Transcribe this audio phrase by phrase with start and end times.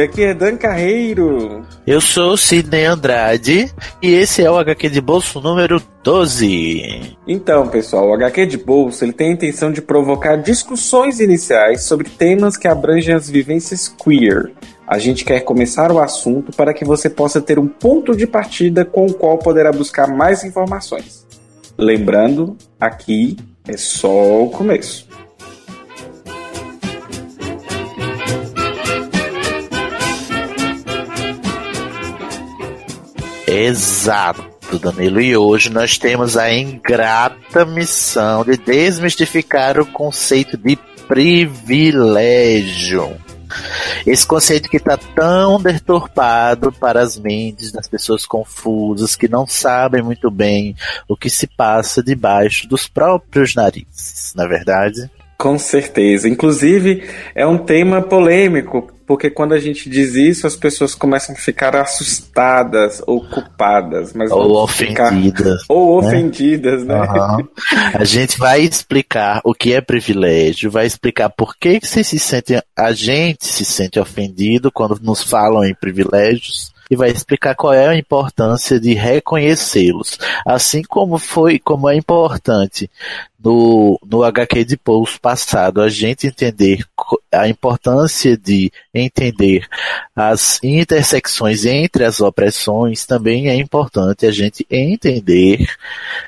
[0.00, 1.64] Aqui é Dan Carreiro.
[1.86, 7.16] Eu sou Sidney Andrade e esse é o HQ de bolso número 12.
[7.26, 12.08] Então, pessoal, o HQ de bolso ele tem a intenção de provocar discussões iniciais sobre
[12.08, 14.52] temas que abrangem as vivências queer.
[14.86, 18.84] A gente quer começar o assunto para que você possa ter um ponto de partida
[18.84, 21.26] com o qual poderá buscar mais informações.
[21.78, 25.11] Lembrando, aqui é só o começo.
[33.62, 35.20] Exato, Danilo.
[35.20, 43.16] E hoje nós temos a ingrata missão de desmistificar o conceito de privilégio.
[44.04, 50.02] Esse conceito que está tão deturpado para as mentes das pessoas confusas que não sabem
[50.02, 50.74] muito bem
[51.08, 55.08] o que se passa debaixo dos próprios narizes, na é verdade?
[55.38, 56.28] Com certeza.
[56.28, 61.38] Inclusive, é um tema polêmico, porque quando a gente diz isso, as pessoas começam a
[61.38, 65.60] ficar assustadas ou culpadas, mas ou ofendidas.
[65.60, 65.74] Ficar...
[65.74, 66.08] Ou né?
[66.08, 66.98] ofendidas, né?
[66.98, 67.48] Uhum.
[67.92, 72.58] A gente vai explicar o que é privilégio, vai explicar por que, você se sente,
[72.74, 77.88] a gente se sente ofendido quando nos falam em privilégios e vai explicar qual é
[77.88, 82.90] a importância de reconhecê-los, assim como foi, como é importante
[83.42, 86.84] no, no HQ de Pouso passado, a gente entender
[87.32, 89.66] a importância de entender
[90.14, 95.66] as intersecções entre as opressões, também é importante a gente entender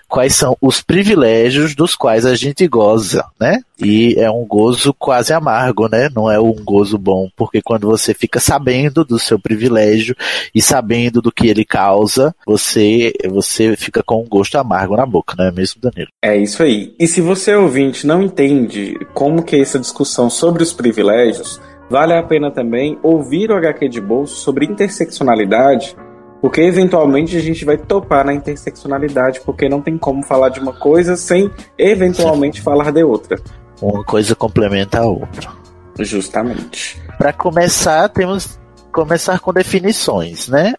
[0.08, 3.60] quais são os privilégios dos quais a gente goza, né?
[3.78, 6.08] E é um gozo quase amargo, né?
[6.14, 10.14] Não é um gozo bom, porque quando você fica sabendo do seu privilégio
[10.54, 15.34] e sabendo do que ele causa, você você fica com um gosto amargo na boca,
[15.36, 16.08] não é mesmo, Danilo?
[16.22, 16.94] É isso aí.
[17.04, 21.60] E se você ouvinte não entende como que é essa discussão sobre os privilégios,
[21.90, 25.94] vale a pena também ouvir o HQ de bolso sobre interseccionalidade,
[26.40, 30.72] porque eventualmente a gente vai topar na interseccionalidade, porque não tem como falar de uma
[30.72, 33.38] coisa sem eventualmente falar de outra.
[33.82, 35.50] Uma coisa complementa a outra.
[36.00, 36.98] Justamente.
[37.18, 38.58] Para começar, temos
[38.90, 40.72] começar com definições, né?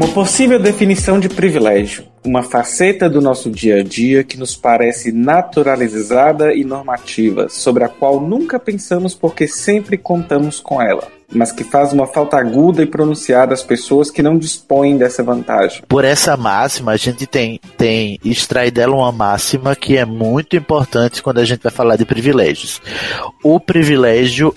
[0.00, 5.12] Uma possível definição de privilégio, uma faceta do nosso dia a dia que nos parece
[5.12, 11.62] naturalizada e normativa, sobre a qual nunca pensamos porque sempre contamos com ela, mas que
[11.62, 15.82] faz uma falta aguda e pronunciada às pessoas que não dispõem dessa vantagem.
[15.86, 21.22] Por essa máxima, a gente tem, tem extrai dela uma máxima que é muito importante
[21.22, 22.80] quando a gente vai falar de privilégios.
[23.44, 24.54] O privilégio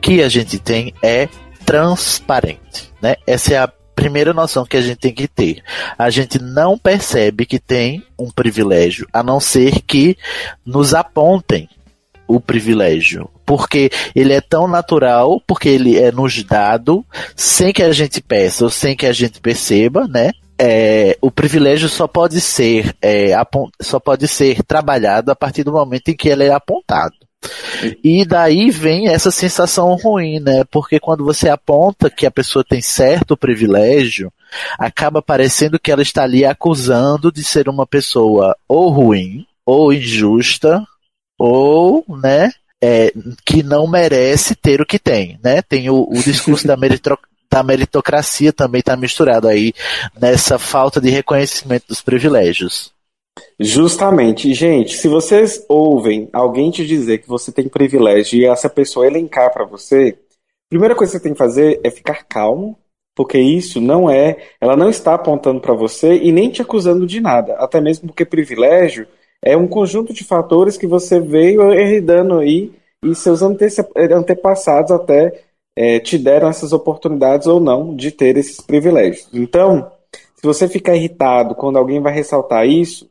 [0.00, 1.28] que a gente tem é
[1.64, 3.14] transparente, né?
[3.24, 5.62] Essa é a primeira noção que a gente tem que ter.
[5.98, 10.16] A gente não percebe que tem um privilégio, a não ser que
[10.64, 11.68] nos apontem
[12.26, 13.28] o privilégio.
[13.46, 17.04] Porque ele é tão natural, porque ele é nos dado,
[17.36, 20.32] sem que a gente peça ou sem que a gente perceba, né?
[20.58, 23.32] É, o privilégio só pode ser é,
[23.82, 27.23] só pode ser trabalhado a partir do momento em que ele é apontado.
[28.02, 30.64] E daí vem essa sensação ruim, né?
[30.70, 34.32] Porque quando você aponta que a pessoa tem certo privilégio,
[34.78, 40.82] acaba parecendo que ela está ali acusando de ser uma pessoa ou ruim, ou injusta,
[41.38, 43.12] ou, né, é,
[43.44, 45.62] que não merece ter o que tem, né?
[45.62, 46.76] Tem o, o discurso da,
[47.50, 49.72] da meritocracia também está misturado aí
[50.20, 52.93] nessa falta de reconhecimento dos privilégios.
[53.58, 54.52] Justamente.
[54.52, 59.52] Gente, se vocês ouvem alguém te dizer que você tem privilégio e essa pessoa elencar
[59.52, 62.78] para você, a primeira coisa que você tem que fazer é ficar calmo,
[63.14, 67.20] porque isso não é, ela não está apontando para você e nem te acusando de
[67.20, 69.06] nada, até mesmo porque privilégio
[69.42, 72.72] é um conjunto de fatores que você veio herdando aí
[73.04, 75.44] e seus antepassados até
[75.76, 79.28] é, te deram essas oportunidades ou não de ter esses privilégios.
[79.32, 79.92] Então,
[80.34, 83.08] se você ficar irritado quando alguém vai ressaltar isso,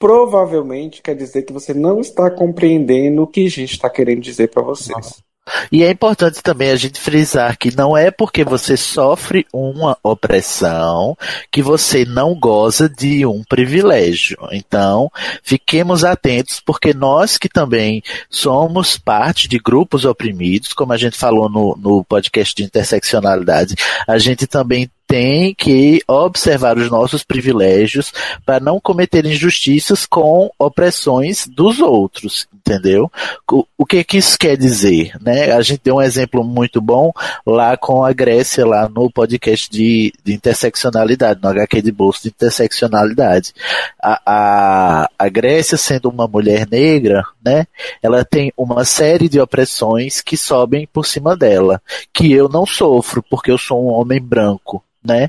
[0.00, 4.48] provavelmente quer dizer que você não está compreendendo o que a gente está querendo dizer
[4.48, 5.22] para vocês.
[5.70, 11.16] E é importante também a gente frisar que não é porque você sofre uma opressão
[11.50, 14.38] que você não goza de um privilégio.
[14.52, 15.10] Então,
[15.42, 21.48] fiquemos atentos, porque nós que também somos parte de grupos oprimidos, como a gente falou
[21.48, 23.74] no, no podcast de interseccionalidade,
[24.06, 28.12] a gente também tem que observar os nossos privilégios
[28.46, 33.10] para não cometer injustiças com opressões dos outros, entendeu?
[33.50, 35.52] O, o que que isso quer dizer, né?
[35.52, 37.12] A gente deu um exemplo muito bom
[37.44, 42.28] lá com a Grécia, lá no podcast de, de interseccionalidade, no HQ de bolso de
[42.28, 43.52] interseccionalidade.
[44.00, 47.66] A, a, a Grécia, sendo uma mulher negra, né?
[48.02, 51.82] Ela tem uma série de opressões que sobem por cima dela,
[52.12, 55.28] que eu não sofro, porque eu sou um homem branco, né?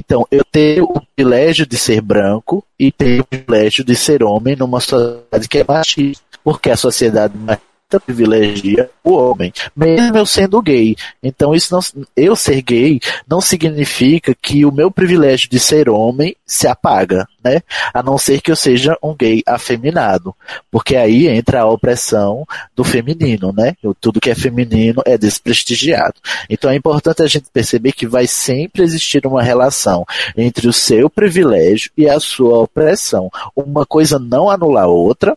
[0.00, 4.54] Então, eu tenho o privilégio de ser branco e tenho o privilégio de ser homem
[4.54, 10.62] numa sociedade que é machista, porque a sociedade machista privilegia o homem, mesmo eu sendo
[10.62, 10.96] gay.
[11.22, 12.98] Então, isso não, eu ser gay
[13.28, 17.60] não significa que o meu privilégio de ser homem se apaga, né?
[17.92, 20.34] A não ser que eu seja um gay afeminado,
[20.70, 23.74] porque aí entra a opressão do feminino, né?
[24.00, 26.14] Tudo que é feminino é desprestigiado.
[26.48, 31.10] Então, é importante a gente perceber que vai sempre existir uma relação entre o seu
[31.10, 33.30] privilégio e a sua opressão.
[33.54, 35.36] Uma coisa não anula a outra,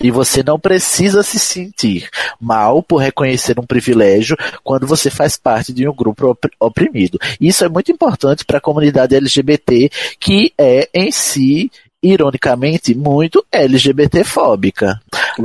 [0.00, 2.08] e você não precisa se sentir
[2.40, 7.18] mal por reconhecer um privilégio quando você faz parte de um grupo oprimido.
[7.40, 11.70] Isso é muito importante para a comunidade LGBT, que é em si
[12.02, 15.00] ironicamente, muito LGBTfóbica.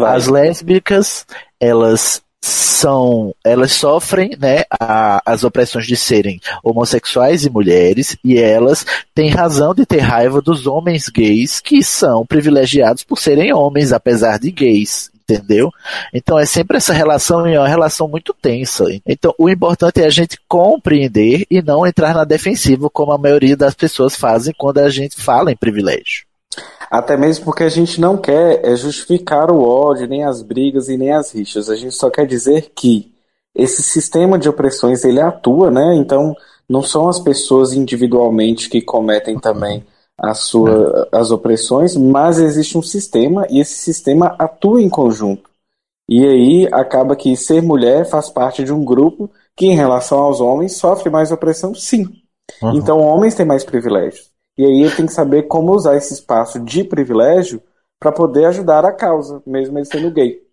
[0.06, 1.26] As lésbicas,
[1.60, 8.86] elas são elas sofrem né, a, as opressões de serem homossexuais e mulheres e elas
[9.16, 14.38] têm razão de ter raiva dos homens gays que são privilegiados por serem homens apesar
[14.38, 15.72] de gays entendeu?
[16.14, 18.86] Então é sempre essa relação e é uma relação muito tensa.
[19.04, 23.58] Então o importante é a gente compreender e não entrar na defensiva como a maioria
[23.58, 26.25] das pessoas fazem quando a gente fala em privilégio.
[26.98, 30.96] Até mesmo porque a gente não quer é, justificar o ódio, nem as brigas e
[30.96, 31.70] nem as rixas.
[31.70, 33.12] A gente só quer dizer que
[33.54, 35.94] esse sistema de opressões ele atua, né?
[35.96, 36.34] Então
[36.70, 39.86] não são as pessoas individualmente que cometem também
[40.18, 45.50] a sua, as opressões, mas existe um sistema e esse sistema atua em conjunto.
[46.08, 50.40] E aí acaba que ser mulher faz parte de um grupo que, em relação aos
[50.40, 52.08] homens, sofre mais opressão, sim.
[52.62, 52.76] Uhum.
[52.76, 54.35] Então, homens têm mais privilégios.
[54.58, 57.62] E aí ele tem que saber como usar esse espaço de privilégio
[58.00, 60.45] para poder ajudar a causa, mesmo ele sendo gay.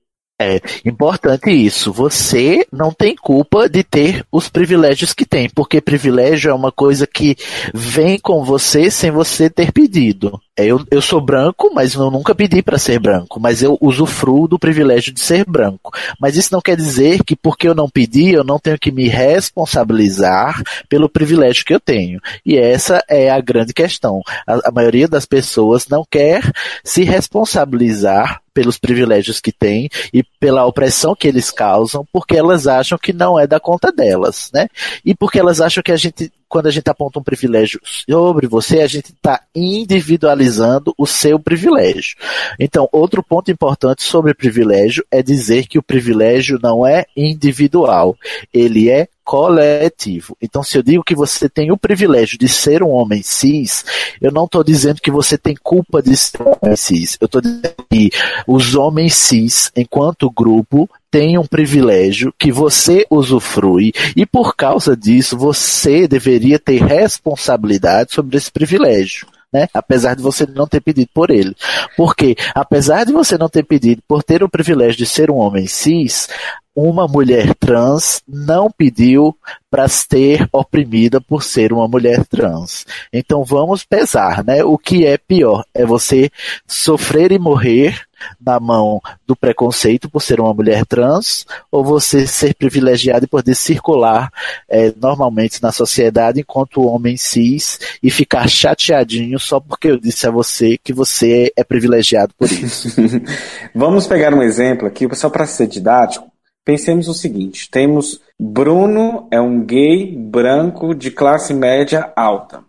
[0.42, 1.92] É importante isso.
[1.92, 7.06] Você não tem culpa de ter os privilégios que tem, porque privilégio é uma coisa
[7.06, 7.36] que
[7.72, 10.40] vem com você sem você ter pedido.
[10.56, 14.46] É, eu, eu sou branco, mas eu nunca pedi para ser branco, mas eu usufruo
[14.46, 15.90] do privilégio de ser branco.
[16.20, 19.08] Mas isso não quer dizer que porque eu não pedi, eu não tenho que me
[19.08, 22.20] responsabilizar pelo privilégio que eu tenho.
[22.44, 24.20] E essa é a grande questão.
[24.46, 26.42] A, a maioria das pessoas não quer
[26.84, 32.98] se responsabilizar pelos privilégios que têm e pela opressão que eles causam, porque elas acham
[32.98, 34.68] que não é da conta delas, né?
[35.04, 38.82] E porque elas acham que a gente quando a gente aponta um privilégio sobre você,
[38.82, 42.14] a gente está individualizando o seu privilégio.
[42.60, 48.14] Então, outro ponto importante sobre privilégio é dizer que o privilégio não é individual,
[48.52, 50.36] ele é coletivo.
[50.40, 53.84] Então, se eu digo que você tem o privilégio de ser um homem cis,
[54.20, 57.16] eu não estou dizendo que você tem culpa de ser um homem cis.
[57.20, 58.10] Eu estou dizendo que
[58.46, 65.36] os homens cis, enquanto grupo, têm um privilégio que você usufrui e por causa disso
[65.36, 69.26] você deveria ter responsabilidade sobre esse privilégio.
[69.52, 69.68] Né?
[69.74, 71.54] Apesar de você não ter pedido por ele.
[71.94, 75.66] Porque, apesar de você não ter pedido por ter o privilégio de ser um homem
[75.66, 76.26] cis,
[76.74, 79.36] uma mulher trans não pediu
[79.70, 82.86] para ser oprimida por ser uma mulher trans.
[83.12, 84.64] Então vamos pesar, né?
[84.64, 85.64] O que é pior?
[85.74, 86.30] É você
[86.66, 88.02] sofrer e morrer
[88.40, 93.54] na mão do preconceito por ser uma mulher trans, ou você ser privilegiado e poder
[93.54, 94.30] circular
[94.68, 100.30] é, normalmente na sociedade enquanto homem cis e ficar chateadinho só porque eu disse a
[100.30, 102.88] você que você é privilegiado por isso.
[103.74, 106.31] Vamos pegar um exemplo aqui, só para ser didático.
[106.64, 112.64] Pensemos o seguinte: temos Bruno é um gay branco de classe média alta.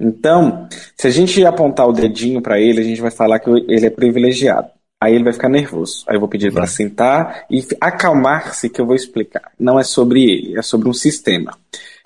[0.00, 3.86] Então, se a gente apontar o dedinho para ele, a gente vai falar que ele
[3.86, 4.68] é privilegiado.
[5.00, 6.04] Aí ele vai ficar nervoso.
[6.06, 9.50] Aí eu vou pedir para sentar e acalmar-se que eu vou explicar.
[9.58, 11.56] Não é sobre ele, é sobre um sistema.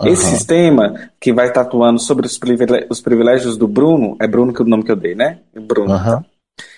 [0.01, 0.07] Uhum.
[0.07, 4.51] Esse sistema que vai estar atuando sobre os, privilégios, os privilégios do Bruno, é Bruno
[4.51, 5.39] que é o nome que eu dei, né?
[5.53, 5.93] Bruno.
[5.93, 6.23] Uhum.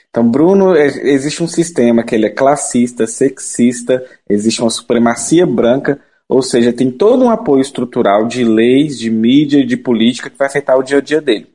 [0.09, 5.99] Então, Bruno, é, existe um sistema que ele é classista, sexista, existe uma supremacia branca,
[6.27, 10.47] ou seja, tem todo um apoio estrutural de leis, de mídia, de política que vai
[10.47, 11.47] afetar o dia a dia dele.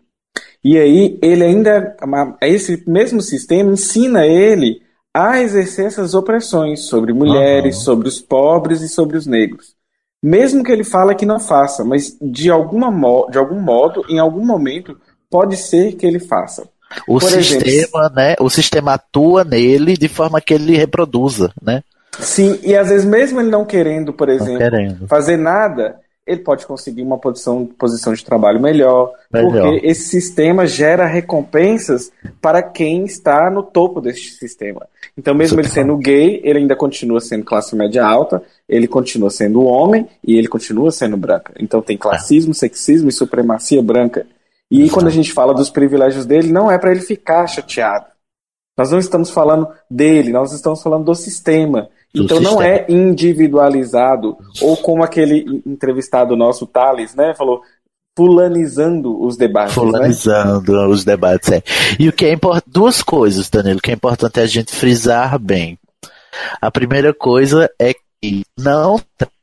[0.63, 1.97] E aí, ele ainda,
[2.43, 4.83] esse mesmo sistema ensina ele
[5.13, 7.83] a exercer essas opressões sobre mulheres, uhum.
[7.83, 9.77] sobre os pobres e sobre os negros.
[10.23, 12.91] Mesmo que ele fale que não faça, mas de, alguma
[13.31, 14.99] de algum modo, em algum momento,
[15.31, 16.69] pode ser que ele faça.
[17.07, 18.35] O Por sistema, exemplo, né?
[18.41, 21.83] O sistema atua nele de forma que ele reproduza, né?
[22.19, 25.09] Sim, e às vezes mesmo ele não querendo, por exemplo, querendo.
[25.09, 25.97] fazer nada,
[26.27, 32.11] ele pode conseguir uma posição, posição de trabalho melhor, melhor, porque esse sistema gera recompensas
[32.41, 34.87] para quem está no topo deste sistema.
[35.17, 39.65] Então, mesmo ele sendo gay, ele ainda continua sendo classe média alta, ele continua sendo
[39.65, 41.53] homem e ele continua sendo branca.
[41.59, 42.55] Então, tem classismo, é.
[42.55, 44.27] sexismo e supremacia branca.
[44.71, 48.07] E aí, quando a gente fala dos privilégios dele, não é para ele ficar chateado.
[48.77, 51.89] Nós não estamos falando dele, nós estamos falando do sistema.
[52.13, 52.57] Do então sistema.
[52.57, 57.63] não é individualizado, ou como aquele entrevistado nosso, Thales, né, falou,
[58.17, 59.77] fulanizando os debates.
[59.77, 59.83] Né?
[59.83, 60.87] Fulanizando né?
[60.87, 61.63] os debates, é.
[61.99, 65.79] E o que é importante, duas coisas, Danilo, que é importante a gente frisar bem.
[66.61, 67.95] A primeira coisa é
[68.59, 68.99] não,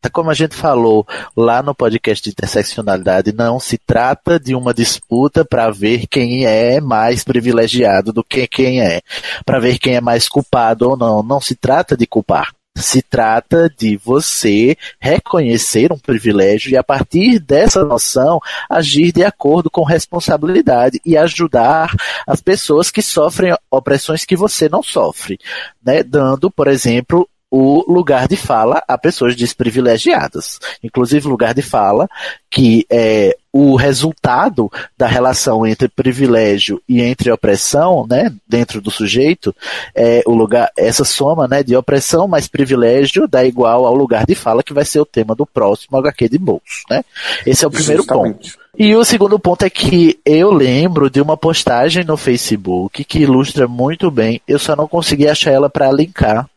[0.09, 1.05] como a gente falou
[1.35, 6.81] lá no podcast de interseccionalidade, não se trata de uma disputa para ver quem é
[6.81, 9.01] mais privilegiado do que quem é,
[9.45, 11.21] para ver quem é mais culpado ou não.
[11.21, 12.51] Não se trata de culpar.
[12.75, 18.39] Se trata de você reconhecer um privilégio e, a partir dessa noção,
[18.69, 21.93] agir de acordo com responsabilidade e ajudar
[22.25, 25.37] as pessoas que sofrem opressões que você não sofre,
[25.83, 26.01] né?
[26.01, 30.57] dando, por exemplo, o lugar de fala a pessoas desprivilegiadas.
[30.81, 32.07] Inclusive, lugar de fala
[32.49, 39.53] que é o resultado da relação entre privilégio e entre opressão, né, dentro do sujeito,
[39.93, 44.35] é o lugar, essa soma, né, de opressão mais privilégio dá igual ao lugar de
[44.35, 47.03] fala que vai ser o tema do próximo HQ de bolso, né?
[47.45, 48.53] Esse é o primeiro Justamente.
[48.53, 48.61] ponto.
[48.77, 53.67] E o segundo ponto é que eu lembro de uma postagem no Facebook que ilustra
[53.67, 56.49] muito bem, eu só não consegui achar ela para linkar,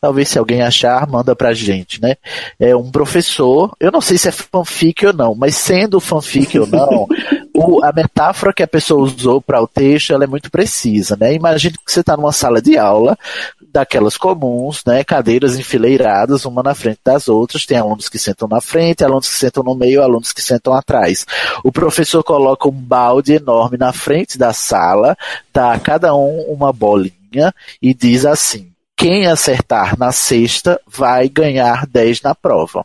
[0.00, 2.16] Talvez se alguém achar, manda pra gente, né?
[2.58, 6.66] É um professor, eu não sei se é fanfic ou não, mas sendo fanfic ou
[6.66, 7.06] não,
[7.54, 11.34] o, a metáfora que a pessoa usou para o texto, ela é muito precisa, né?
[11.34, 13.18] Imagine que você está numa sala de aula,
[13.72, 15.04] daquelas comuns, né?
[15.04, 17.66] Cadeiras enfileiradas, uma na frente das outras.
[17.66, 21.26] Tem alunos que sentam na frente, alunos que sentam no meio, alunos que sentam atrás.
[21.62, 25.16] O professor coloca um balde enorme na frente da sala,
[25.52, 31.86] dá a cada um uma bolinha e diz assim: quem acertar na sexta vai ganhar
[31.86, 32.84] 10 na prova.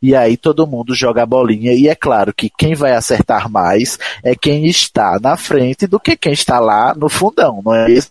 [0.00, 3.98] E aí todo mundo joga a bolinha e é claro que quem vai acertar mais
[4.24, 8.10] é quem está na frente do que quem está lá no fundão, não é isso?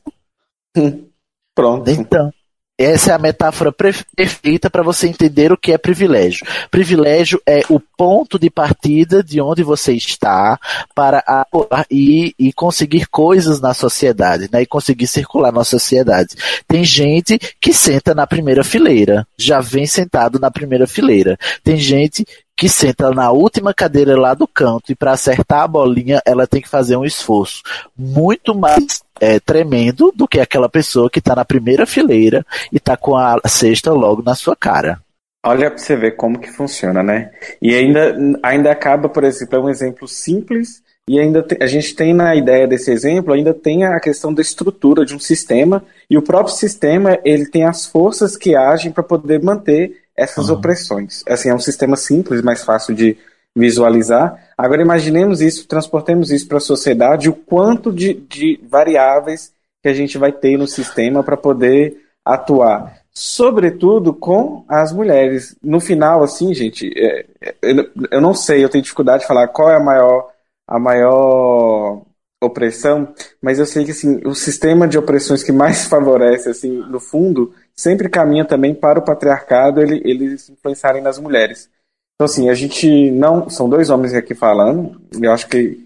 [1.56, 1.90] Pronto.
[1.90, 2.32] Então,
[2.78, 6.46] essa é a metáfora perfeita para você entender o que é privilégio.
[6.70, 10.60] Privilégio é o ponto de partida de onde você está
[10.94, 14.62] para atuar e, e conseguir coisas na sociedade, né?
[14.62, 16.36] E conseguir circular na sociedade.
[16.68, 21.38] Tem gente que senta na primeira fileira, já vem sentado na primeira fileira.
[21.64, 26.22] Tem gente que senta na última cadeira lá do canto e para acertar a bolinha
[26.26, 27.62] ela tem que fazer um esforço
[27.98, 32.96] muito mais é, tremendo do que aquela pessoa que está na primeira fileira e está
[32.96, 35.00] com a cesta logo na sua cara.
[35.46, 37.32] Olha para você ver como que funciona, né?
[37.62, 41.96] E ainda, ainda acaba, por exemplo, é um exemplo simples e ainda te, a gente
[41.96, 46.18] tem na ideia desse exemplo, ainda tem a questão da estrutura de um sistema e
[46.18, 50.56] o próprio sistema ele tem as forças que agem para poder manter essas uhum.
[50.56, 51.24] opressões.
[51.28, 53.18] Assim, é um sistema simples, mais fácil de
[53.56, 54.50] visualizar.
[54.58, 59.94] Agora imaginemos isso, transportemos isso para a sociedade, o quanto de, de variáveis que a
[59.94, 63.02] gente vai ter no sistema para poder atuar.
[63.14, 65.56] Sobretudo com as mulheres.
[65.64, 67.72] No final, assim, gente, é, é,
[68.12, 70.30] eu não sei, eu tenho dificuldade de falar qual é a maior,
[70.68, 72.02] a maior
[72.42, 77.00] opressão, mas eu sei que assim, o sistema de opressões que mais favorece, assim, no
[77.00, 81.70] fundo, sempre caminha também para o patriarcado ele, eles influenciarem nas mulheres.
[82.16, 83.50] Então, assim, a gente não.
[83.50, 85.78] São dois homens aqui falando, eu acho que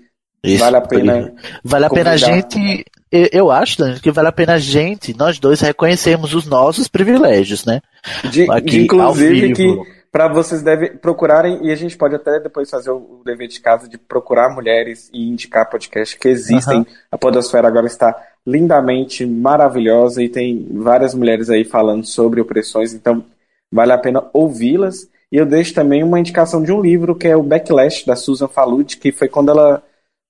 [0.44, 1.34] Isso, vale a pena.
[1.64, 2.86] Vale a pena a gente.
[3.12, 7.66] Eu acho, Daniel, que vale a pena a gente, nós dois, reconhecermos os nossos privilégios,
[7.66, 7.82] né?
[8.30, 12.70] De, aqui, de inclusive que para vocês devem procurarem, e a gente pode até depois
[12.70, 16.80] fazer o dever de casa de procurar mulheres e indicar podcast que existem.
[16.80, 16.86] Uhum.
[17.12, 18.16] A Podosfera agora está
[18.50, 23.24] lindamente maravilhosa e tem várias mulheres aí falando sobre opressões, então
[23.72, 25.08] vale a pena ouvi-las.
[25.32, 28.48] E eu deixo também uma indicação de um livro que é o Backlash, da Susan
[28.48, 29.84] Falud, que foi quando ela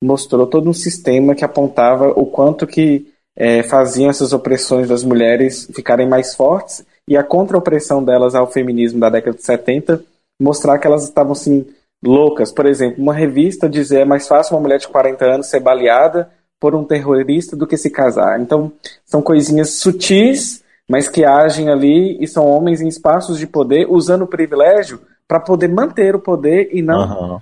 [0.04, 5.70] mostrou todo um sistema que apontava o quanto que é, faziam essas opressões das mulheres
[5.74, 10.04] ficarem mais fortes e a contra-opressão delas ao feminismo da década de 70
[10.42, 11.66] mostrar que elas estavam assim
[12.04, 12.52] loucas.
[12.52, 16.30] Por exemplo, uma revista dizer é mais fácil uma mulher de 40 anos ser baleada
[16.60, 18.40] por um terrorista do que se casar.
[18.40, 18.72] Então,
[19.06, 24.24] são coisinhas sutis, mas que agem ali e são homens em espaços de poder usando
[24.24, 27.40] o privilégio para poder manter o poder e não uhum.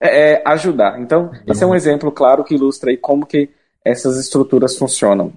[0.00, 1.00] é, ajudar.
[1.00, 1.32] Então, uhum.
[1.48, 3.50] esse é um exemplo claro que ilustra aí como que
[3.84, 5.32] essas estruturas funcionam.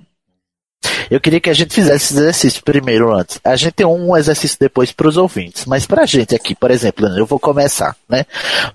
[1.14, 3.40] Eu queria que a gente fizesse esse exercício primeiro antes.
[3.44, 6.72] A gente tem um exercício depois para os ouvintes, mas para a gente aqui, por
[6.72, 8.26] exemplo, eu vou começar, né?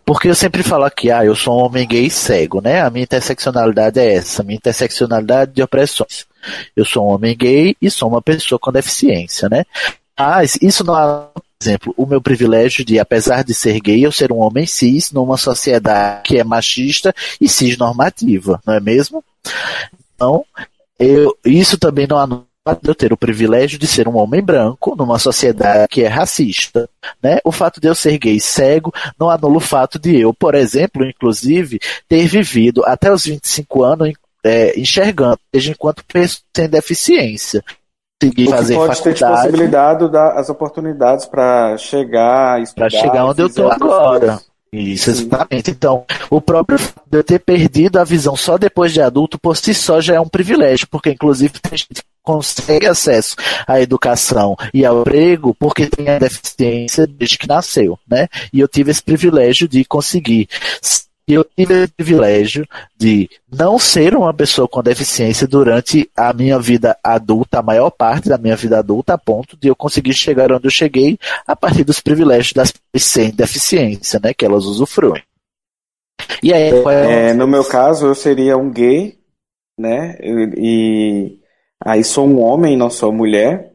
[0.06, 2.80] Porque eu sempre falo aqui, ah, eu sou um homem gay cego, né?
[2.80, 6.26] A minha interseccionalidade é essa, a minha interseccionalidade de opressões.
[6.76, 9.64] Eu sou um homem gay e sou uma pessoa com deficiência, né?
[10.16, 14.12] Mas isso não é, por exemplo, o meu privilégio de, apesar de ser gay, eu
[14.12, 19.24] ser um homem cis numa sociedade que é machista e cisnormativa, não é mesmo?
[20.14, 20.44] Então,
[20.98, 22.48] eu, isso também não anula
[22.84, 26.88] eu ter o privilégio de ser um homem branco numa sociedade que é racista,
[27.22, 27.38] né?
[27.44, 31.04] O fato de eu ser gay cego não anula o fato de eu, por exemplo,
[31.04, 34.12] inclusive, ter vivido até os 25 anos
[34.44, 37.64] é, enxergando, seja enquanto pessoa sem deficiência.
[38.20, 43.70] Conseguir fazer pode faculdade, ter possibilidade das oportunidades para chegar, para chegar onde eu estou
[43.70, 44.40] agora.
[44.72, 45.70] Isso, exatamente.
[45.70, 49.56] Então, o próprio fato de eu ter perdido a visão só depois de adulto, por
[49.56, 54.54] si só, já é um privilégio, porque inclusive tem gente que consegue acesso à educação
[54.74, 58.28] e ao emprego porque tem a deficiência desde que nasceu, né?
[58.52, 60.46] E eu tive esse privilégio de conseguir
[61.28, 62.66] e eu tive o privilégio
[62.96, 68.30] de não ser uma pessoa com deficiência durante a minha vida adulta, a maior parte
[68.30, 71.84] da minha vida adulta, a ponto de eu conseguir chegar onde eu cheguei a partir
[71.84, 75.22] dos privilégios das pessoas sem deficiência, né, que elas usufruem.
[76.42, 79.18] E aí, é, no meu caso, eu seria um gay,
[79.78, 81.38] né, e
[81.84, 83.72] aí sou um homem, não sou mulher.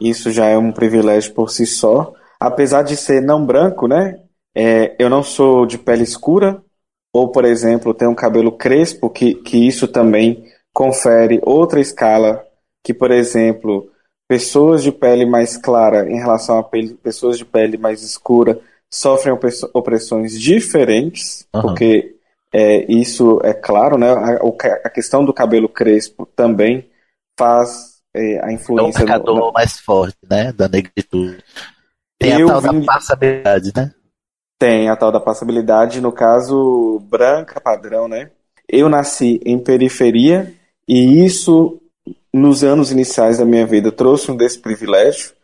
[0.00, 2.12] Isso já é um privilégio por si só.
[2.40, 4.20] Apesar de ser não branco, né,
[4.56, 6.62] é, eu não sou de pele escura,
[7.14, 12.44] ou, por exemplo, tem um cabelo crespo, que, que isso também confere outra escala,
[12.82, 13.88] que, por exemplo,
[14.28, 18.60] pessoas de pele mais clara em relação a pele, pessoas de pele mais escura
[18.92, 19.32] sofrem
[19.72, 21.62] opressões diferentes, uhum.
[21.62, 22.16] porque
[22.52, 24.10] é, isso é claro, né?
[24.10, 24.32] A,
[24.84, 26.90] a, questão do cabelo crespo também
[27.38, 29.02] faz é, a influência...
[29.02, 30.52] É um marcador no, mais forte, né?
[30.52, 31.44] Da negritude.
[32.18, 32.80] Tem a tal vim...
[32.80, 33.92] da passabilidade, né?
[34.64, 38.30] Tem a tal da passabilidade, no caso, branca, padrão, né?
[38.66, 40.54] Eu nasci em periferia
[40.88, 41.82] e isso,
[42.32, 45.34] nos anos iniciais da minha vida, trouxe um desse privilégio,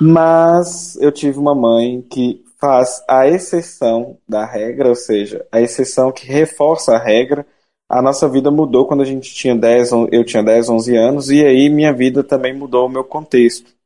[0.00, 6.10] mas eu tive uma mãe que faz a exceção da regra, ou seja, a exceção
[6.10, 7.46] que reforça a regra.
[7.86, 11.44] A nossa vida mudou quando a gente tinha 10, eu tinha 10, 11 anos, e
[11.44, 13.78] aí minha vida também mudou o meu contexto.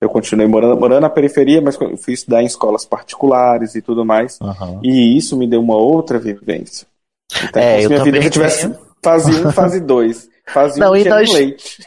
[0.00, 4.38] Eu continuei morando, morando na periferia, mas fui estudar em escolas particulares e tudo mais.
[4.40, 4.80] Uhum.
[4.82, 6.86] E isso me deu uma outra vivência.
[7.44, 10.28] Então, é, se minha vida já tivesse fase 1, fase 2.
[10.46, 11.32] Fase 1 um, nós...
[11.32, 11.78] leite.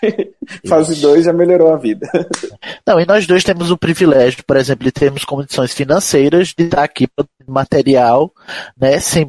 [0.67, 2.07] fase 2 já melhorou a vida.
[2.85, 6.83] Não, e nós dois temos o privilégio, por exemplo, de termos condições financeiras de estar
[6.83, 7.07] aqui
[7.47, 8.31] material,
[8.79, 9.25] né, sem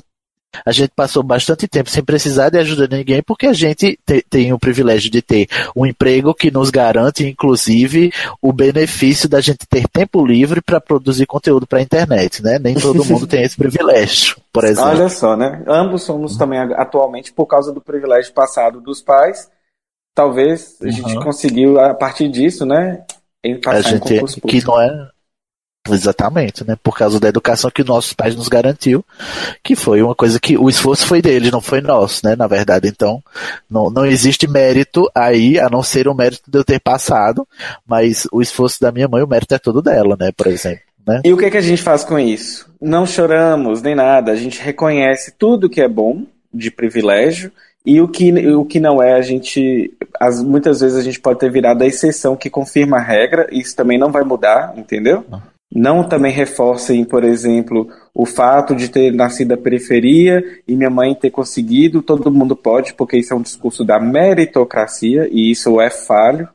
[0.64, 4.24] a gente passou bastante tempo sem precisar de ajuda de ninguém, porque a gente te,
[4.28, 9.66] tem o privilégio de ter um emprego que nos garante, inclusive, o benefício da gente
[9.66, 12.58] ter tempo livre para produzir conteúdo para a internet, né?
[12.58, 14.90] Nem todo mundo tem esse privilégio, por exemplo.
[14.90, 15.62] Olha só, né?
[15.66, 19.50] Ambos somos também atualmente por causa do privilégio passado dos pais.
[20.14, 21.22] Talvez a gente uhum.
[21.22, 23.04] conseguiu a partir disso, né?
[23.42, 24.60] Em passar a gente, em concurso público.
[24.60, 25.08] que não é
[25.88, 26.76] Exatamente, né?
[26.80, 29.04] Por causa da educação que nossos pais nos garantiu,
[29.64, 32.36] que foi uma coisa que o esforço foi deles, não foi nosso, né?
[32.36, 33.22] Na verdade, então
[33.68, 37.46] não, não existe mérito aí, a não ser o mérito de eu ter passado,
[37.86, 40.30] mas o esforço da minha mãe, o mérito é todo dela, né?
[40.36, 40.82] Por exemplo.
[41.04, 41.20] Né?
[41.24, 42.70] E o que, que a gente faz com isso?
[42.80, 46.22] Não choramos nem nada, a gente reconhece tudo que é bom
[46.54, 47.50] de privilégio
[47.84, 49.92] e o que, o que não é, a gente.
[50.20, 53.58] As, muitas vezes a gente pode ter virado a exceção que confirma a regra, e
[53.58, 55.24] isso também não vai mudar, entendeu?
[55.74, 61.14] Não também reforcem, por exemplo, o fato de ter nascido da periferia e minha mãe
[61.14, 65.88] ter conseguido, todo mundo pode, porque isso é um discurso da meritocracia e isso é
[65.88, 66.48] falho,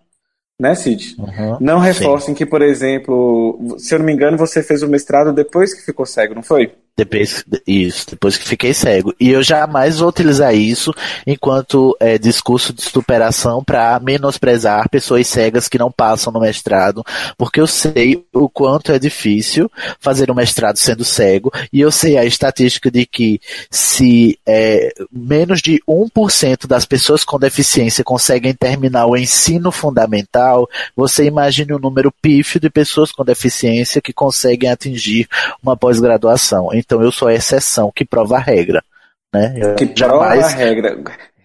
[0.60, 1.16] né, Cid?
[1.20, 2.38] Uhum, não reforcem sim.
[2.38, 6.06] que, por exemplo, se eu não me engano, você fez o mestrado depois que ficou
[6.06, 6.72] cego, não foi?
[6.98, 9.14] Depois, isso, depois que fiquei cego.
[9.20, 10.92] E eu jamais vou utilizar isso
[11.28, 17.04] enquanto é, discurso de superação para menosprezar pessoas cegas que não passam no mestrado,
[17.38, 22.18] porque eu sei o quanto é difícil fazer um mestrado sendo cego, e eu sei
[22.18, 29.06] a estatística de que se é, menos de 1% das pessoas com deficiência conseguem terminar
[29.06, 35.28] o ensino fundamental, você imagine o número pífio de pessoas com deficiência que conseguem atingir
[35.62, 36.70] uma pós-graduação.
[36.88, 38.82] Então eu sou a exceção que prova a regra.
[39.34, 39.56] Né?
[39.58, 40.98] Eu que prova a regra.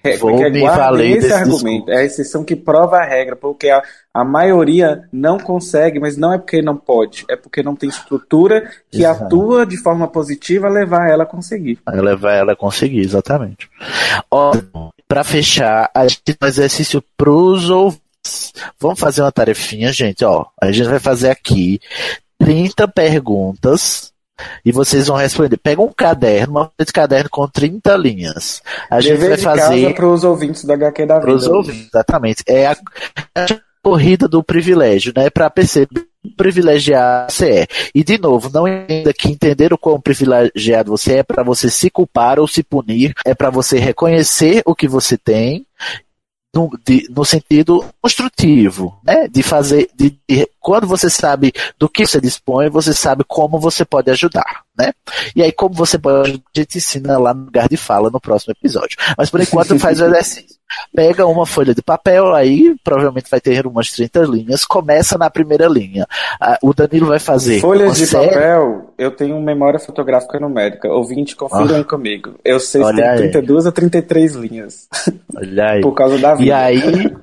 [0.05, 1.91] É, vou me valer esse desse argumento.
[1.91, 3.83] É a exceção que prova a regra, porque a,
[4.15, 8.69] a maioria não consegue, mas não é porque não pode, é porque não tem estrutura
[8.91, 9.25] que Exato.
[9.25, 11.79] atua de forma positiva a levar ela a conseguir.
[11.87, 13.71] Aí levar ela a conseguir, exatamente.
[14.31, 14.53] Ó,
[15.07, 18.53] pra fechar, a gente tem um exercício pros ouvintes.
[18.81, 20.47] Vamos fazer uma tarefinha, gente, ó.
[20.61, 21.81] A gente vai fazer aqui
[22.39, 24.12] 30 perguntas
[24.65, 25.57] e vocês vão responder.
[25.57, 28.63] Pega um caderno, uma folha de caderno com 30 linhas.
[28.91, 31.55] A gente vai de fazer para os ouvintes do HQ da para os vida.
[31.55, 32.43] ouvintes, exatamente.
[32.47, 32.77] É a,
[33.35, 33.47] a
[33.83, 35.29] corrida do privilégio, né?
[35.29, 37.67] Para perceber privilegiado você é.
[37.95, 41.91] E, de novo, não entenda que entender o quão privilegiado você é para você se
[41.91, 45.67] culpar ou se punir, é para você reconhecer o que você tem
[46.55, 49.27] no, de- no sentido construtivo, né?
[49.29, 53.85] De fazer, de, de- quando você sabe do que você dispõe, você sabe como você
[53.85, 54.93] pode ajudar, né?
[55.35, 58.53] E aí, como você pode a gente ensina lá no lugar de fala no próximo
[58.53, 58.97] episódio.
[59.17, 60.57] Mas por enquanto faz o exercício.
[60.95, 65.67] Pega uma folha de papel, aí provavelmente vai ter umas 30 linhas, começa na primeira
[65.67, 66.07] linha.
[66.41, 70.89] Ah, o Danilo vai fazer Folhas uma de série- papel, eu tenho memória fotográfica numérica.
[70.89, 72.35] Ouvinte, confiram aí comigo.
[72.45, 72.89] Eu sei se Ah.
[72.89, 73.19] Olha tem aí.
[73.19, 74.89] 32 a 33 linhas.
[75.37, 75.81] Olha aí.
[75.83, 76.45] Por causa da vida.
[76.49, 77.15] E aí,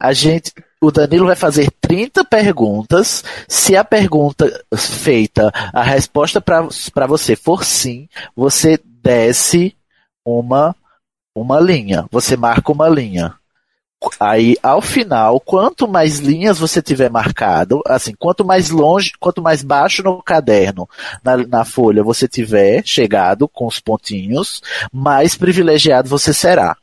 [0.00, 3.24] a gente, o Danilo vai fazer 30 perguntas.
[3.48, 9.74] Se a pergunta feita, a resposta para você for sim, você desce
[10.24, 10.74] uma,
[11.40, 12.06] uma linha.
[12.10, 13.34] Você marca uma linha.
[14.20, 19.62] Aí, ao final, quanto mais linhas você tiver marcado, assim, quanto mais longe, quanto mais
[19.62, 20.88] baixo no caderno,
[21.22, 26.76] na, na folha você tiver chegado com os pontinhos, mais privilegiado você será.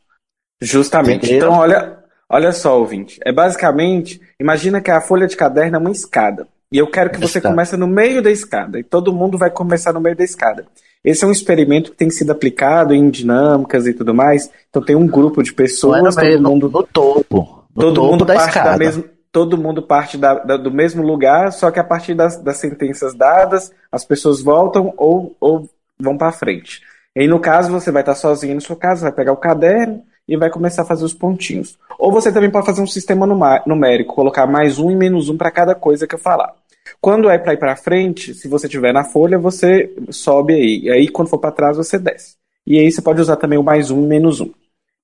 [0.60, 1.24] Justamente.
[1.24, 1.48] Entenderam?
[1.48, 3.18] Então, olha, olha só, ouvinte.
[3.24, 6.46] É basicamente, imagina que a folha de caderno é uma escada.
[6.70, 8.78] E eu quero que você comece no meio da escada.
[8.78, 10.66] E todo mundo vai começar no meio da escada.
[11.06, 14.50] Esse é um experimento que tem sido aplicado em dinâmicas e tudo mais.
[14.68, 17.64] Então tem um grupo de é pessoas, no, meio, todo no, mundo no topo.
[17.74, 18.70] No todo topo mundo da parte escada.
[18.72, 22.38] da mesma todo mundo parte da- da- do mesmo lugar só que a partir das,
[22.42, 25.68] das sentenças dadas as pessoas voltam ou, ou
[26.00, 26.80] vão para frente
[27.14, 30.02] e aí, no caso você vai estar sozinho na sua casa vai pegar o caderno
[30.26, 33.26] e vai começar a fazer os pontinhos ou você também pode fazer um sistema
[33.66, 36.54] numérico colocar mais um e menos um para cada coisa que eu falar
[37.00, 40.90] quando é para ir para frente se você tiver na folha você sobe aí e
[40.90, 43.90] aí quando for para trás você desce e aí você pode usar também o mais
[43.90, 44.52] um e menos um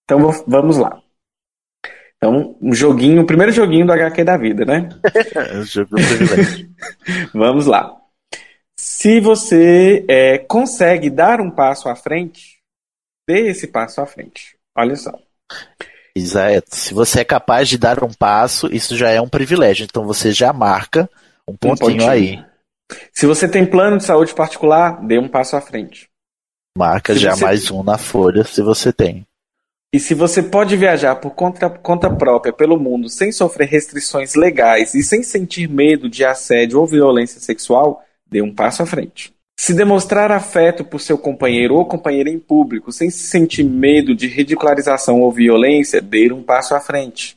[0.05, 1.01] então vo- vamos lá
[2.23, 4.89] então, um joguinho, o primeiro joguinho do HQ da vida, né?
[5.35, 5.65] É.
[7.35, 7.97] Vamos lá.
[8.79, 12.59] Se você é, consegue dar um passo à frente,
[13.29, 14.57] dê esse passo à frente.
[14.77, 15.13] Olha só.
[16.15, 16.69] Exato.
[16.77, 19.85] Se você é capaz de dar um passo, isso já é um privilégio.
[19.85, 21.11] Então você já marca
[21.53, 22.11] um pontinho, pontinho.
[22.11, 22.45] aí.
[23.13, 26.09] Se você tem plano de saúde particular, dê um passo à frente.
[26.77, 29.27] Marca Se já você- mais um na folha, se você tem.
[29.95, 34.95] E se você pode viajar por conta, conta própria pelo mundo sem sofrer restrições legais
[34.95, 39.35] e sem sentir medo de assédio ou violência sexual, dê um passo à frente.
[39.61, 44.27] Se demonstrar afeto por seu companheiro ou companheira em público sem se sentir medo de
[44.29, 47.37] ridicularização ou violência, dê um passo à frente.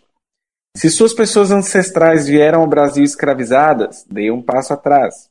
[0.76, 5.30] Se suas pessoas ancestrais vieram ao Brasil escravizadas, dê um passo atrás.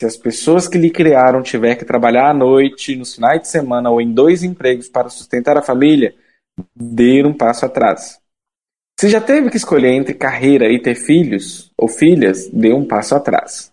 [0.00, 3.90] Se as pessoas que lhe criaram tiver que trabalhar à noite, nos finais de semana
[3.90, 6.14] ou em dois empregos para sustentar a família,
[6.74, 8.20] dê um passo atrás.
[8.98, 13.16] Se já teve que escolher entre carreira e ter filhos ou filhas, dê um passo
[13.16, 13.72] atrás.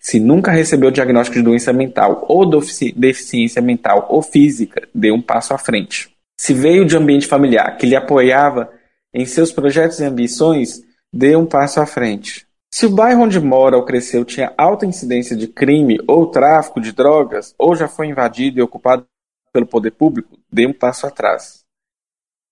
[0.00, 5.20] Se nunca recebeu diagnóstico de doença mental ou defici- deficiência mental ou física, dê um
[5.20, 6.10] passo à frente.
[6.40, 8.77] Se veio de ambiente familiar que lhe apoiava
[9.12, 12.46] em seus projetos e ambições, dê um passo à frente.
[12.70, 16.92] Se o bairro onde mora ou cresceu tinha alta incidência de crime ou tráfico de
[16.92, 19.06] drogas, ou já foi invadido e ocupado
[19.52, 21.64] pelo poder público, dê um passo atrás.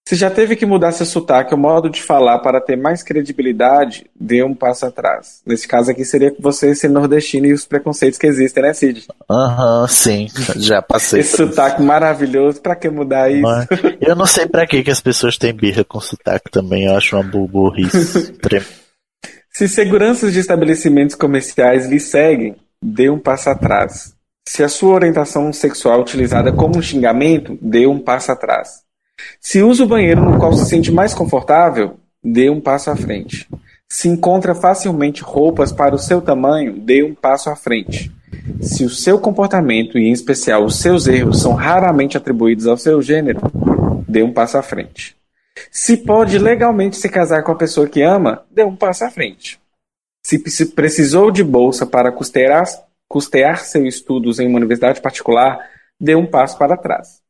[0.08, 4.06] Se já teve que mudar seu sotaque ou modo de falar para ter mais credibilidade,
[4.14, 5.40] dê um passo atrás.
[5.44, 9.04] Nesse caso aqui seria você ser nordestino e os preconceitos que existem, né, Cid?
[9.28, 11.20] Aham, sim, já passei.
[11.20, 13.42] Esse sotaque maravilhoso, pra que mudar isso?
[13.42, 13.66] Mas
[14.00, 17.16] Eu não sei pra que, que as pessoas têm birra com sotaque também, eu acho
[17.16, 18.32] uma bu- burrice.
[19.52, 24.14] Se seguranças de estabelecimentos comerciais lhe seguem, dê um passo atrás.
[24.48, 28.85] Se a sua orientação sexual é utilizada como um xingamento, dê um passo atrás.
[29.40, 33.48] Se usa o banheiro no qual se sente mais confortável, dê um passo à frente.
[33.88, 38.12] Se encontra facilmente roupas para o seu tamanho, dê um passo à frente.
[38.60, 43.00] Se o seu comportamento, e em especial os seus erros, são raramente atribuídos ao seu
[43.00, 43.40] gênero,
[44.08, 45.16] dê um passo à frente.
[45.70, 49.60] Se pode legalmente se casar com a pessoa que ama, dê um passo à frente.
[50.22, 52.64] Se precisou de bolsa para custear,
[53.08, 55.58] custear seus estudos em uma universidade particular,
[56.00, 57.22] dê um passo para trás.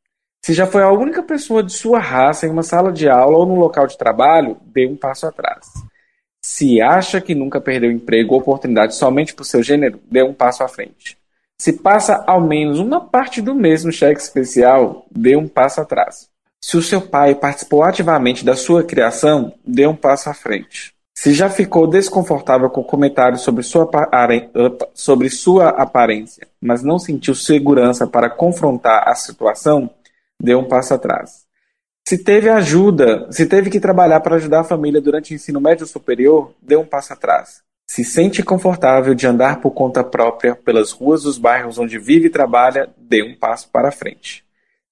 [0.43, 3.45] Se já foi a única pessoa de sua raça em uma sala de aula ou
[3.45, 5.67] no local de trabalho, dê um passo atrás.
[6.41, 10.63] Se acha que nunca perdeu emprego ou oportunidade somente por seu gênero, dê um passo
[10.63, 11.17] à frente.
[11.59, 16.29] Se passa ao menos uma parte do mês no cheque especial, dê um passo atrás.
[16.61, 20.93] Se o seu pai participou ativamente da sua criação, dê um passo à frente.
[21.17, 23.89] Se já ficou desconfortável com comentários sobre sua,
[24.93, 29.89] sobre sua aparência, mas não sentiu segurança para confrontar a situação,
[30.41, 31.45] dê um passo atrás.
[32.07, 35.85] Se teve ajuda, se teve que trabalhar para ajudar a família durante o ensino médio
[35.85, 37.61] superior, dê um passo atrás.
[37.89, 42.29] Se sente confortável de andar por conta própria pelas ruas dos bairros onde vive e
[42.29, 44.45] trabalha, dê um passo para frente.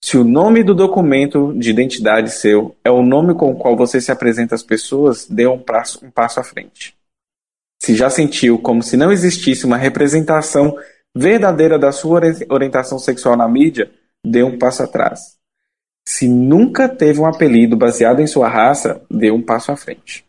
[0.03, 3.99] Se o nome do documento de identidade seu é o nome com o qual você
[3.99, 6.95] se apresenta às pessoas, dê um passo, um passo à frente.
[7.81, 10.77] Se já sentiu como se não existisse uma representação
[11.15, 13.89] verdadeira da sua orientação sexual na mídia,
[14.25, 15.35] dê um passo atrás.
[16.07, 20.25] Se nunca teve um apelido baseado em sua raça, dê um passo à frente.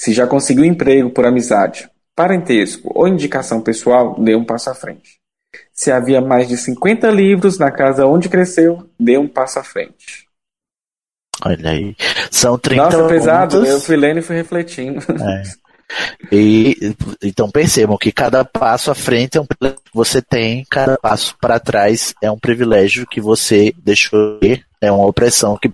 [0.00, 5.20] Se já conseguiu emprego por amizade, parentesco ou indicação pessoal, dê um passo à frente.
[5.72, 10.26] Se havia mais de 50 livros na casa onde cresceu, dê um passo à frente.
[11.44, 11.96] Olha aí.
[12.30, 15.00] São 30 Nossa, pesado, eu fui lendo e fui refletindo.
[15.00, 15.42] É.
[16.30, 20.96] E então percebam que cada passo à frente é um privilégio que você tem, cada
[20.96, 25.70] passo para trás é um privilégio que você deixou ir, é uma opressão que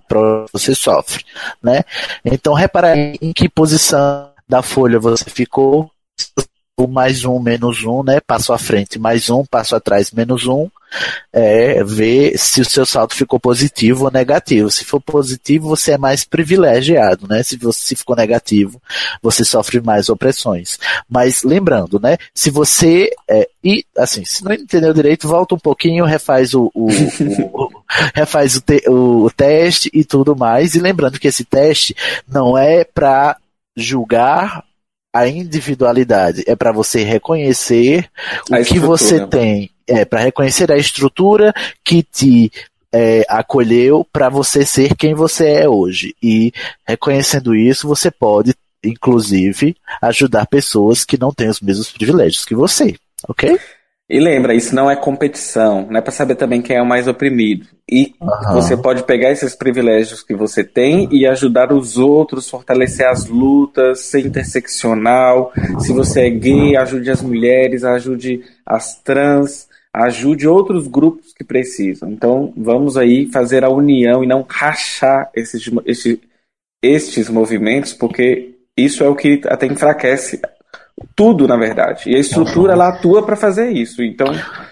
[0.52, 1.24] você sofre,
[1.62, 1.82] né?
[2.24, 5.90] Então repara em que posição da folha você ficou,
[6.78, 8.20] o mais um, menos um, né?
[8.20, 10.70] Passo à frente, mais um, passo atrás, menos um.
[11.30, 14.70] É, ver se o seu saldo ficou positivo ou negativo.
[14.70, 17.42] Se for positivo, você é mais privilegiado, né?
[17.42, 18.80] Se você se ficou negativo,
[19.20, 20.78] você sofre mais opressões.
[21.10, 22.16] Mas lembrando, né?
[22.32, 26.86] Se você é, e assim, se não entendeu direito, volta um pouquinho, refaz o, o,
[26.86, 27.70] o, o
[28.14, 30.74] refaz o, te, o teste e tudo mais.
[30.74, 31.94] E lembrando que esse teste
[32.26, 33.36] não é para
[33.76, 34.64] julgar
[35.18, 38.08] a individualidade é para você reconhecer
[38.50, 41.52] a o que você tem, é para reconhecer a estrutura
[41.84, 42.52] que te
[42.92, 46.14] é, acolheu para você ser quem você é hoje.
[46.22, 46.52] E
[46.86, 48.54] reconhecendo isso, você pode,
[48.84, 52.94] inclusive, ajudar pessoas que não têm os mesmos privilégios que você,
[53.28, 53.58] ok?
[54.10, 57.06] E lembra, isso não é competição, não é para saber também quem é o mais
[57.06, 57.66] oprimido.
[57.86, 58.54] E uhum.
[58.54, 64.00] você pode pegar esses privilégios que você tem e ajudar os outros, fortalecer as lutas,
[64.00, 65.52] ser interseccional.
[65.80, 72.10] Se você é gay, ajude as mulheres, ajude as trans, ajude outros grupos que precisam.
[72.10, 76.18] Então, vamos aí fazer a união e não rachar esses, esses,
[76.82, 80.40] estes movimentos, porque isso é o que até enfraquece
[81.14, 82.10] tudo, na verdade.
[82.10, 84.02] E a estrutura ela atua para fazer isso.
[84.02, 84.28] Então,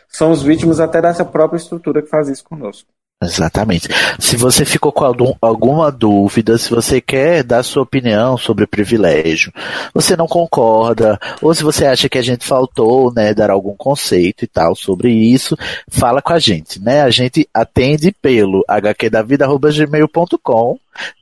[0.08, 2.88] são os vítimas até dessa própria estrutura que faz isso conosco.
[3.22, 3.88] Exatamente.
[4.18, 5.06] Se você ficou com
[5.40, 9.50] alguma dúvida, se você quer dar sua opinião sobre privilégio,
[9.94, 14.44] você não concorda, ou se você acha que a gente faltou, né, dar algum conceito
[14.44, 15.56] e tal sobre isso,
[15.88, 17.00] fala com a gente, né?
[17.00, 20.78] A gente atende pelo hqdavida.gmail.com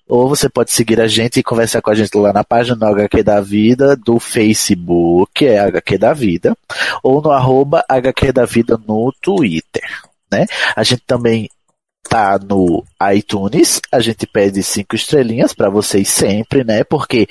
[0.08, 2.86] ou você pode seguir a gente e conversar com a gente lá na página do
[2.86, 6.56] HQ da Vida do Facebook, é HQ da Vida,
[7.04, 9.88] ou no arroba HQ da Vida no Twitter.
[10.30, 10.46] Né?
[10.74, 11.48] A gente também
[12.14, 13.80] tá no iTunes.
[13.90, 16.84] A gente pede cinco estrelinhas para vocês sempre, né?
[16.84, 17.26] Porque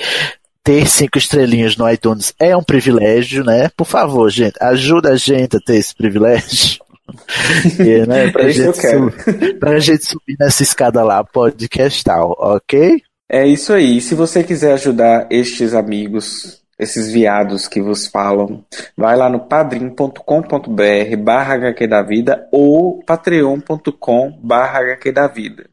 [0.62, 3.70] ter cinco estrelinhas no iTunes é um privilégio, né?
[3.78, 6.84] Por favor, gente, ajuda a gente a ter esse privilégio.
[7.80, 13.02] e, né, pra, é gente subir, pra gente subir nessa escada lá, podcastal, ok?
[13.32, 14.02] É isso aí.
[14.02, 18.64] Se você quiser ajudar estes amigos esses viados que vos falam,
[18.96, 25.66] vai lá no padrim.com.br barra HQ da vida ou patreon.com barra HQ da vida.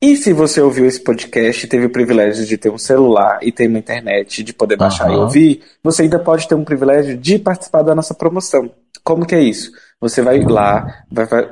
[0.00, 3.50] E se você ouviu esse podcast e teve o privilégio de ter um celular e
[3.50, 5.14] ter uma internet de poder baixar uhum.
[5.14, 8.70] e ouvir, você ainda pode ter um privilégio de participar da nossa promoção.
[9.02, 9.72] Como que é isso?
[9.98, 11.48] Você vai lá, vai, vai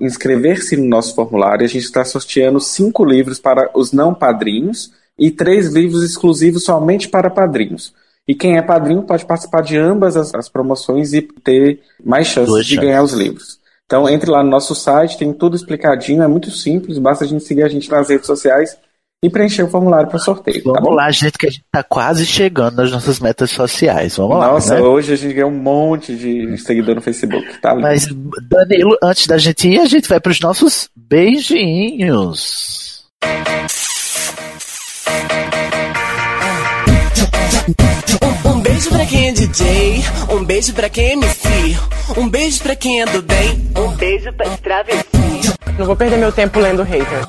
[0.00, 1.64] inscrever-se no nosso formulário.
[1.64, 7.08] A gente está sorteando cinco livros para os não padrinhos e três livros exclusivos somente
[7.08, 7.94] para padrinhos.
[8.28, 12.48] E quem é padrinho pode participar de ambas as, as promoções e ter mais chances
[12.48, 12.88] Duas de chances.
[12.88, 13.58] ganhar os livros.
[13.84, 17.44] Então entre lá no nosso site, tem tudo explicadinho, é muito simples, basta a gente
[17.44, 18.76] seguir a gente nas redes sociais
[19.22, 20.62] e preencher o formulário para sorteio.
[20.64, 24.16] Vamos tá lá, gente, que a gente tá quase chegando nas nossas metas sociais.
[24.16, 24.52] Vamos lá.
[24.52, 24.80] Nossa, né?
[24.82, 27.82] hoje a gente ganhou um monte de seguidor no Facebook, tá lindo.
[27.82, 28.06] Mas,
[28.48, 32.86] Danilo, antes da gente ir, a gente vai pros nossos beijinhos.
[38.44, 41.76] Um beijo pra quem é DJ, um beijo pra quem é MC,
[42.16, 45.06] um beijo pra quem é do bem, um beijo pra travesti.
[45.76, 47.26] Não vou perder meu tempo lendo hater.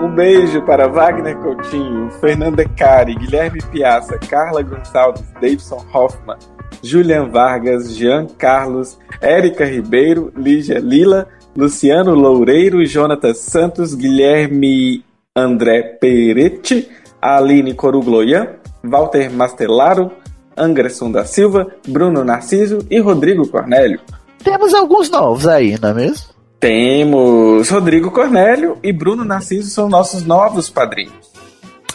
[0.00, 6.38] Um beijo para Wagner Coutinho, Fernanda Cari, Guilherme Piazza, Carla Gonçalves, Davidson Hoffman,
[6.82, 15.04] Julian Vargas, Jean Carlos, Érica Ribeiro, Lígia Lila, Luciano Loureiro, Jonathan Santos, Guilherme
[15.36, 16.88] André Peretti,
[17.20, 18.48] Aline Corugloian,
[18.82, 20.12] Walter Mastelaro,
[20.56, 24.00] Anderson da Silva, Bruno Narciso e Rodrigo Cornélio.
[24.42, 26.26] Temos alguns novos aí, não é mesmo?
[26.58, 31.31] Temos Rodrigo Cornélio e Bruno Narciso são nossos novos padrinhos.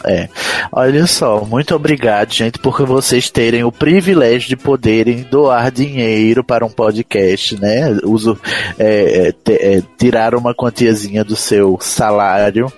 [0.04, 0.28] É,
[0.72, 6.64] olha só, muito obrigado, gente, por vocês terem o privilégio de poderem doar dinheiro para
[6.64, 7.98] um podcast, né?
[8.04, 8.38] Uso,
[8.78, 12.72] é, é, é, tirar uma quantiazinha do seu salário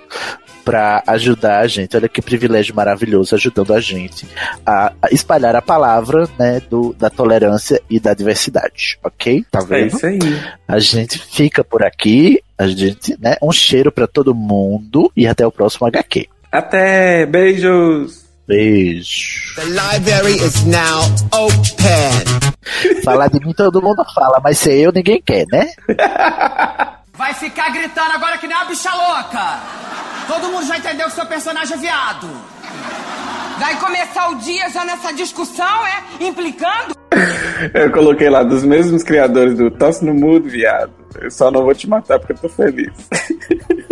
[0.63, 1.95] para ajudar a gente.
[1.95, 4.27] Olha que privilégio maravilhoso ajudando a gente
[4.65, 9.45] a, a espalhar a palavra, né, do, da tolerância e da diversidade, ok?
[9.51, 9.73] Tá vendo?
[9.73, 10.19] É isso aí.
[10.67, 15.45] A gente fica por aqui, a gente, né, um cheiro para todo mundo e até
[15.45, 16.27] o próximo HQ.
[16.51, 18.25] Até, beijos.
[18.45, 19.55] Beijo.
[19.55, 23.01] The library is now open.
[23.03, 25.71] Falar de mim todo mundo fala, mas ser eu ninguém quer, né?
[27.13, 29.59] Vai ficar gritando agora que nem uma bicha louca.
[30.27, 32.27] Todo mundo já entendeu que seu personagem é viado.
[33.57, 36.25] Vai começar o dia já nessa discussão, é?
[36.25, 36.95] Implicando?
[37.73, 40.91] Eu coloquei lá dos mesmos criadores do Tosse no Mudo, viado.
[41.21, 42.91] Eu só não vou te matar porque eu tô feliz.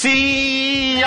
[0.00, 1.02] Sim!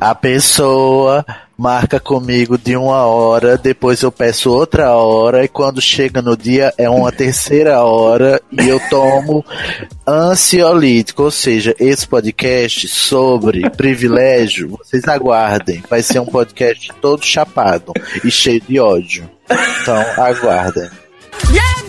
[0.00, 1.24] A pessoa
[1.56, 6.74] marca comigo de uma hora, depois eu peço outra hora, e quando chega no dia
[6.76, 9.44] é uma terceira hora e eu tomo
[10.04, 11.22] ansiolítico.
[11.22, 15.84] Ou seja, esse podcast sobre privilégio, vocês aguardem.
[15.88, 17.92] Vai ser um podcast todo chapado
[18.24, 19.30] e cheio de ódio.
[19.48, 20.90] Então, aguardem.
[21.52, 21.81] Yeah!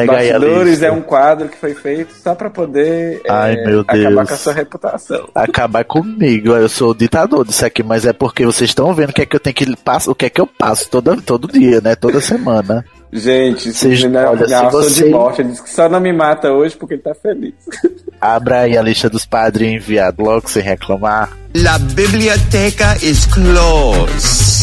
[0.00, 4.04] Os Bastidores é um quadro que foi feito só para poder Ai, é, meu Deus.
[4.06, 5.28] acabar com a sua reputação.
[5.34, 9.12] Acabar comigo, eu sou o ditador disso aqui, mas é porque vocês estão vendo o
[9.12, 11.48] que é que eu tenho que passar, o que é que eu passo todo, todo
[11.48, 11.94] dia, né?
[11.94, 12.84] Toda semana.
[13.12, 16.00] Gente, Vocês- se não, olha, se não, você- de morte, ele disse que só não
[16.00, 17.54] me mata hoje porque ele tá feliz.
[18.20, 21.30] Abra aí a lista dos padrinhos enviados logo sem reclamar.
[21.54, 24.55] La biblioteca is closed.